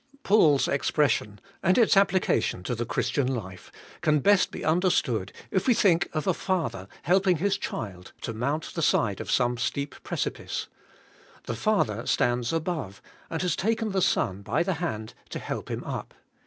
Paul's 0.23 0.67
expression, 0.67 1.39
and 1.61 1.77
its 1.77 1.95
application 1.95 2.63
to 2.63 2.73
the 2.73 2.87
Chris 2.87 3.11
tian 3.11 3.27
life, 3.35 3.71
can 4.01 4.17
be 4.17 4.23
best 4.31 4.55
understood 4.55 5.31
if 5.51 5.67
we 5.67 5.75
think 5.75 6.09
of 6.11 6.25
a 6.25 6.33
father 6.33 6.87
helping 7.03 7.37
his 7.37 7.55
child 7.55 8.11
to 8.21 8.33
mount 8.33 8.73
the 8.73 8.81
side 8.81 9.21
of 9.21 9.29
some 9.29 9.59
steep 9.59 9.93
precipice. 10.01 10.65
The 11.43 11.55
father 11.55 12.07
stands 12.07 12.51
above, 12.51 12.99
and 13.29 13.43
has 13.43 13.55
taken 13.55 13.91
the 13.91 14.01
son 14.01 14.41
by 14.41 14.63
the 14.63 14.73
hand 14.81 15.13
to 15.29 15.37
help 15.37 15.69
him 15.69 15.83
up. 15.83 16.15